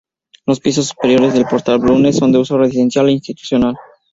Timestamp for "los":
0.47-0.59